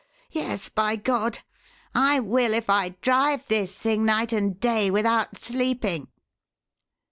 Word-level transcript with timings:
Yes, 0.31 0.67
by 0.67 0.95
God! 0.95 1.41
I 1.93 2.19
will 2.19 2.55
if 2.55 2.71
I 2.71 2.95
drive 3.03 3.45
this 3.49 3.77
thing 3.77 4.03
night 4.03 4.33
and 4.33 4.59
day 4.59 4.89
without 4.89 5.37
sleeping!" 5.37 6.07